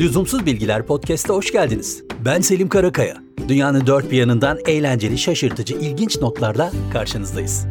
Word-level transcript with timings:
Lüzumsuz 0.00 0.46
Bilgiler 0.46 0.86
Podcast'a 0.86 1.34
hoş 1.34 1.52
geldiniz. 1.52 2.04
Ben 2.24 2.40
Selim 2.40 2.68
Karakaya. 2.68 3.16
Dünyanın 3.48 3.86
dört 3.86 4.10
bir 4.10 4.16
yanından 4.16 4.58
eğlenceli, 4.66 5.18
şaşırtıcı, 5.18 5.74
ilginç 5.74 6.20
notlarla 6.20 6.72
karşınızdayız. 6.92 7.66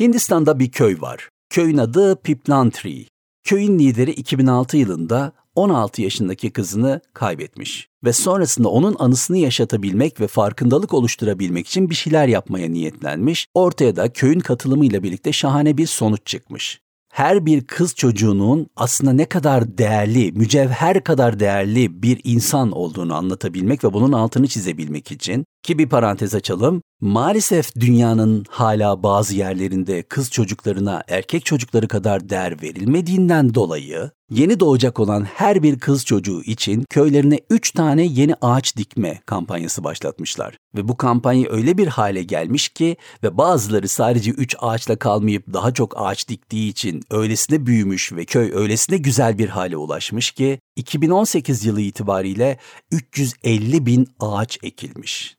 Hindistan'da 0.00 0.58
bir 0.58 0.70
köy 0.70 1.00
var. 1.00 1.28
Köyün 1.50 1.78
adı 1.78 2.22
Piplantri. 2.22 3.06
Köyün 3.44 3.78
lideri 3.78 4.10
2006 4.10 4.76
yılında 4.76 5.32
16 5.56 6.02
yaşındaki 6.02 6.50
kızını 6.50 7.00
kaybetmiş 7.14 7.88
ve 8.04 8.12
sonrasında 8.12 8.68
onun 8.68 8.96
anısını 8.98 9.38
yaşatabilmek 9.38 10.20
ve 10.20 10.26
farkındalık 10.26 10.94
oluşturabilmek 10.94 11.66
için 11.66 11.90
bir 11.90 11.94
şeyler 11.94 12.28
yapmaya 12.28 12.68
niyetlenmiş. 12.68 13.46
Ortaya 13.54 13.96
da 13.96 14.12
köyün 14.12 14.40
katılımıyla 14.40 15.02
birlikte 15.02 15.32
şahane 15.32 15.76
bir 15.76 15.86
sonuç 15.86 16.26
çıkmış 16.26 16.82
her 17.12 17.46
bir 17.46 17.64
kız 17.64 17.94
çocuğunun 17.94 18.66
aslında 18.76 19.12
ne 19.12 19.24
kadar 19.24 19.78
değerli, 19.78 20.32
mücevher 20.32 21.04
kadar 21.04 21.40
değerli 21.40 22.02
bir 22.02 22.20
insan 22.24 22.72
olduğunu 22.72 23.14
anlatabilmek 23.14 23.84
ve 23.84 23.92
bunun 23.92 24.12
altını 24.12 24.48
çizebilmek 24.48 25.12
için 25.12 25.44
ki 25.62 25.78
bir 25.78 25.88
parantez 25.88 26.34
açalım. 26.34 26.82
Maalesef 27.02 27.76
dünyanın 27.76 28.44
hala 28.48 29.02
bazı 29.02 29.36
yerlerinde 29.36 30.02
kız 30.02 30.30
çocuklarına 30.30 31.02
erkek 31.08 31.44
çocukları 31.44 31.88
kadar 31.88 32.28
değer 32.28 32.62
verilmediğinden 32.62 33.54
dolayı 33.54 34.10
yeni 34.30 34.60
doğacak 34.60 35.00
olan 35.00 35.24
her 35.24 35.62
bir 35.62 35.78
kız 35.78 36.04
çocuğu 36.04 36.42
için 36.42 36.84
köylerine 36.90 37.40
3 37.50 37.70
tane 37.70 38.04
yeni 38.04 38.34
ağaç 38.40 38.76
dikme 38.76 39.20
kampanyası 39.26 39.84
başlatmışlar. 39.84 40.56
Ve 40.76 40.88
bu 40.88 40.96
kampanya 40.96 41.50
öyle 41.50 41.78
bir 41.78 41.86
hale 41.86 42.22
gelmiş 42.22 42.68
ki 42.68 42.96
ve 43.22 43.38
bazıları 43.38 43.88
sadece 43.88 44.30
3 44.30 44.56
ağaçla 44.60 44.96
kalmayıp 44.96 45.52
daha 45.52 45.74
çok 45.74 45.94
ağaç 45.96 46.28
diktiği 46.28 46.68
için 46.68 47.02
öylesine 47.10 47.66
büyümüş 47.66 48.12
ve 48.12 48.24
köy 48.24 48.52
öylesine 48.54 48.96
güzel 48.96 49.38
bir 49.38 49.48
hale 49.48 49.76
ulaşmış 49.76 50.30
ki 50.30 50.58
2018 50.76 51.64
yılı 51.64 51.80
itibariyle 51.80 52.58
350 52.90 53.86
bin 53.86 54.08
ağaç 54.20 54.58
ekilmiş. 54.62 55.36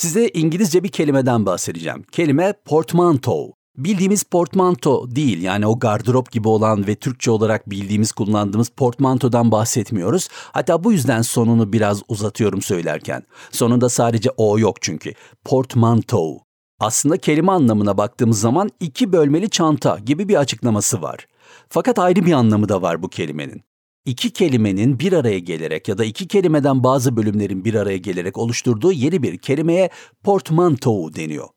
Size 0.00 0.28
İngilizce 0.28 0.84
bir 0.84 0.88
kelimeden 0.88 1.46
bahsedeceğim. 1.46 2.02
Kelime 2.12 2.54
portmanteau. 2.64 3.52
Bildiğimiz 3.76 4.22
portmanto 4.22 5.10
değil 5.10 5.42
yani 5.42 5.66
o 5.66 5.78
gardırop 5.78 6.32
gibi 6.32 6.48
olan 6.48 6.86
ve 6.86 6.94
Türkçe 6.94 7.30
olarak 7.30 7.70
bildiğimiz 7.70 8.12
kullandığımız 8.12 8.68
portmantodan 8.68 9.52
bahsetmiyoruz. 9.52 10.28
Hatta 10.32 10.84
bu 10.84 10.92
yüzden 10.92 11.22
sonunu 11.22 11.72
biraz 11.72 12.02
uzatıyorum 12.08 12.62
söylerken. 12.62 13.22
Sonunda 13.50 13.88
sadece 13.88 14.30
o 14.36 14.58
yok 14.58 14.82
çünkü. 14.82 15.12
Portmanteau. 15.44 16.38
Aslında 16.78 17.16
kelime 17.16 17.52
anlamına 17.52 17.98
baktığımız 17.98 18.40
zaman 18.40 18.70
iki 18.80 19.12
bölmeli 19.12 19.50
çanta 19.50 19.98
gibi 19.98 20.28
bir 20.28 20.36
açıklaması 20.36 21.02
var. 21.02 21.26
Fakat 21.68 21.98
ayrı 21.98 22.26
bir 22.26 22.32
anlamı 22.32 22.68
da 22.68 22.82
var 22.82 23.02
bu 23.02 23.08
kelimenin 23.08 23.62
iki 24.04 24.30
kelimenin 24.30 24.98
bir 24.98 25.12
araya 25.12 25.38
gelerek 25.38 25.88
ya 25.88 25.98
da 25.98 26.04
iki 26.04 26.28
kelimeden 26.28 26.84
bazı 26.84 27.16
bölümlerin 27.16 27.64
bir 27.64 27.74
araya 27.74 27.96
gelerek 27.96 28.38
oluşturduğu 28.38 28.92
yeni 28.92 29.22
bir 29.22 29.38
kelimeye 29.38 29.90
portmanteau 30.24 31.14
deniyor. 31.14 31.48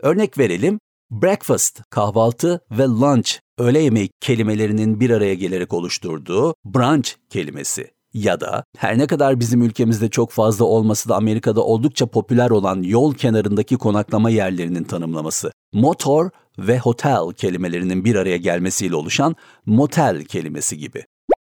Örnek 0.00 0.38
verelim, 0.38 0.80
breakfast, 1.10 1.82
kahvaltı 1.90 2.60
ve 2.70 2.82
lunch, 2.82 3.30
öğle 3.58 3.78
yemeği 3.78 4.10
kelimelerinin 4.20 5.00
bir 5.00 5.10
araya 5.10 5.34
gelerek 5.34 5.72
oluşturduğu 5.74 6.54
brunch 6.64 7.10
kelimesi 7.30 7.90
ya 8.14 8.40
da 8.40 8.64
her 8.78 8.98
ne 8.98 9.06
kadar 9.06 9.40
bizim 9.40 9.62
ülkemizde 9.62 10.08
çok 10.08 10.30
fazla 10.30 10.64
olması 10.64 11.08
da 11.08 11.16
Amerika'da 11.16 11.64
oldukça 11.64 12.06
popüler 12.06 12.50
olan 12.50 12.82
yol 12.82 13.14
kenarındaki 13.14 13.76
konaklama 13.76 14.30
yerlerinin 14.30 14.84
tanımlaması. 14.84 15.52
Motor 15.72 16.30
ve 16.58 16.78
hotel 16.78 17.32
kelimelerinin 17.36 18.04
bir 18.04 18.14
araya 18.14 18.36
gelmesiyle 18.36 18.94
oluşan 18.96 19.36
motel 19.66 20.24
kelimesi 20.24 20.78
gibi. 20.78 21.04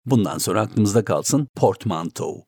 Bundan 0.05 0.37
sonra 0.37 0.61
aklımızda 0.61 1.05
kalsın 1.05 1.47
portmanteau. 1.55 2.45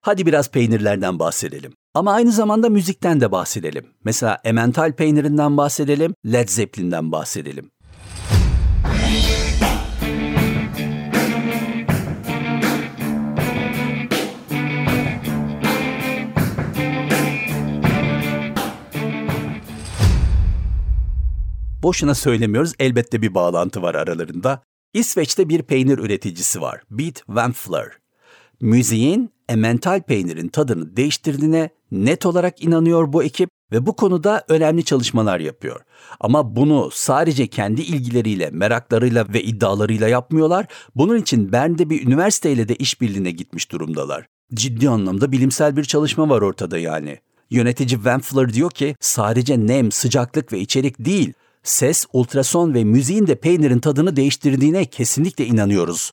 Hadi 0.00 0.26
biraz 0.26 0.50
peynirlerden 0.50 1.18
bahsedelim. 1.18 1.72
Ama 1.94 2.12
aynı 2.12 2.32
zamanda 2.32 2.68
müzikten 2.68 3.20
de 3.20 3.32
bahsedelim. 3.32 3.86
Mesela 4.04 4.38
Emmental 4.44 4.92
peynirinden 4.92 5.56
bahsedelim, 5.56 6.14
Led 6.26 6.48
Zeppelin'den 6.48 7.12
bahsedelim. 7.12 7.70
Boşuna 21.82 22.14
söylemiyoruz, 22.14 22.72
elbette 22.78 23.22
bir 23.22 23.34
bağlantı 23.34 23.82
var 23.82 23.94
aralarında. 23.94 24.62
İsveç'te 24.94 25.48
bir 25.48 25.62
peynir 25.62 25.98
üreticisi 25.98 26.60
var, 26.60 26.82
Beat 26.90 27.22
Van. 27.28 27.54
Müziğin 28.60 29.30
emmental 29.48 30.02
peynirin 30.02 30.48
tadını 30.48 30.96
değiştirdiğine 30.96 31.70
net 31.90 32.26
olarak 32.26 32.64
inanıyor 32.64 33.12
bu 33.12 33.22
ekip 33.22 33.50
ve 33.72 33.86
bu 33.86 33.96
konuda 33.96 34.44
önemli 34.48 34.84
çalışmalar 34.84 35.40
yapıyor. 35.40 35.80
Ama 36.20 36.56
bunu 36.56 36.90
sadece 36.92 37.46
kendi 37.46 37.82
ilgileriyle, 37.82 38.50
meraklarıyla 38.50 39.26
ve 39.28 39.42
iddialarıyla 39.42 40.08
yapmıyorlar. 40.08 40.66
Bunun 40.96 41.16
için 41.16 41.52
Bern'de 41.52 41.90
bir 41.90 42.06
üniversiteyle 42.06 42.68
de 42.68 42.76
işbirliğine 42.76 43.30
gitmiş 43.30 43.72
durumdalar. 43.72 44.26
Ciddi 44.54 44.88
anlamda 44.88 45.32
bilimsel 45.32 45.76
bir 45.76 45.84
çalışma 45.84 46.28
var 46.28 46.42
ortada 46.42 46.78
yani. 46.78 47.18
Yönetici 47.50 48.04
Van 48.04 48.22
diyor 48.52 48.70
ki 48.70 48.96
sadece 49.00 49.66
nem, 49.66 49.92
sıcaklık 49.92 50.52
ve 50.52 50.58
içerik 50.58 50.98
değil, 50.98 51.32
ses, 51.62 52.06
ultrason 52.12 52.74
ve 52.74 52.84
müziğin 52.84 53.26
de 53.26 53.34
peynirin 53.34 53.78
tadını 53.78 54.16
değiştirdiğine 54.16 54.84
kesinlikle 54.84 55.46
inanıyoruz. 55.46 56.12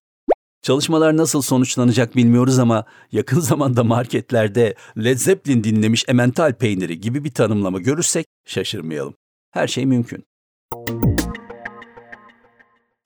Çalışmalar 0.62 1.18
nasıl 1.18 1.42
sonuçlanacak 1.42 2.16
bilmiyoruz 2.16 2.60
ama 2.60 2.86
yakın 3.12 3.40
zamanda 3.50 3.84
marketlerde 3.84 4.76
Led 4.98 5.18
Zeppelin 5.18 5.64
dinlemiş 5.64 6.06
emmental 6.08 6.54
peyniri 6.54 7.02
gibi 7.02 7.24
bir 7.24 7.32
tanımlama 7.32 7.80
görürsek 7.80 8.26
şaşırmayalım. 8.46 9.14
Her 9.52 9.68
şey 9.68 9.86
mümkün. 9.86 10.24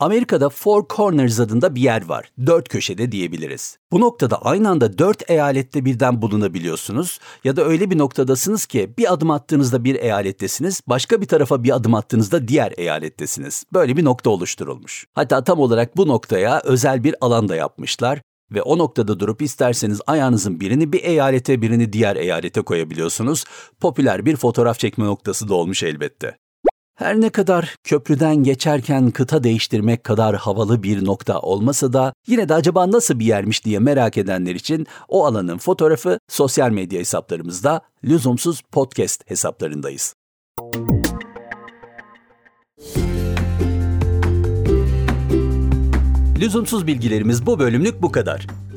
Amerika'da 0.02 0.50
Four 0.50 0.84
Corners 0.96 1.40
adında 1.40 1.76
bir 1.76 1.82
yer 1.82 2.06
var. 2.06 2.32
Dört 2.46 2.70
köşede 2.70 3.12
diyebiliriz. 3.12 3.78
Bu 3.92 4.02
noktada 4.02 4.42
aynı 4.42 4.70
anda 4.70 4.98
dört 4.98 5.30
eyalette 5.30 5.86
birden 5.86 6.22
bulunabiliyorsunuz 6.22 7.20
ya 7.44 7.56
da 7.56 7.66
öyle 7.66 7.92
bir 7.92 7.98
noktadasınız 7.98 8.66
ki 8.66 8.94
bir 8.98 9.14
adım 9.14 9.32
attığınızda 9.32 9.84
bir 9.84 9.96
eyalettesiniz, 9.96 10.82
başka 10.88 11.22
bir 11.22 11.26
tarafa 11.26 11.64
bir 11.64 11.76
adım 11.76 11.96
attığınızda 11.96 12.48
diğer 12.48 12.74
eyalettesiniz. 12.78 13.64
Böyle 13.74 13.98
bir 13.98 14.06
nokta 14.06 14.30
oluşturulmuş. 14.30 15.06
Hatta 15.14 15.44
tam 15.44 15.60
olarak 15.60 15.98
bu 15.98 16.08
noktaya 16.08 16.62
özel 16.64 17.04
bir 17.04 17.16
alan 17.22 17.50
da 17.50 17.56
yapmışlar 17.56 18.22
ve 18.52 18.62
o 18.62 18.78
noktada 18.78 19.20
durup 19.20 19.42
isterseniz 19.42 20.02
ayağınızın 20.08 20.60
birini 20.60 20.94
bir 20.94 21.04
eyalete 21.04 21.62
birini 21.62 21.94
diğer 21.94 22.16
eyalete 22.16 22.62
koyabiliyorsunuz. 22.62 23.44
Popüler 23.80 24.26
bir 24.26 24.36
fotoğraf 24.36 24.80
çekme 24.80 25.06
noktası 25.06 25.50
da 25.50 25.54
olmuş 25.54 25.84
elbette. 25.84 26.38
Her 27.02 27.22
ne 27.22 27.30
kadar 27.30 27.76
köprüden 27.84 28.36
geçerken 28.36 29.12
kıta 29.12 29.44
değiştirmek 29.44 30.04
kadar 30.04 30.36
havalı 30.36 30.84
bir 30.84 31.06
nokta 31.06 31.40
olmasa 31.40 31.94
da 31.94 32.14
yine 32.28 32.50
de 32.50 32.54
acaba 32.54 32.92
nasıl 32.92 33.20
bir 33.20 33.26
yermiş 33.26 33.66
diye 33.66 33.80
merak 33.80 34.18
edenler 34.18 34.56
için 34.56 34.88
o 35.08 35.26
alanın 35.26 35.58
fotoğrafı 35.58 36.20
sosyal 36.30 36.70
medya 36.70 37.00
hesaplarımızda 37.00 37.82
lüzumsuz 38.04 38.62
podcast 38.62 39.30
hesaplarındayız. 39.30 40.16
Lüzumsuz 46.40 46.88
bilgilerimiz 46.88 47.46
bu 47.46 47.60
bölümlük 47.60 48.02
bu 48.02 48.12
kadar. 48.12 48.48